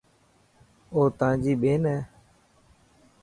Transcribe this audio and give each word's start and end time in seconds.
اوتانجي 0.95 1.53
ٻين 1.61 1.81
هي. 1.91 1.99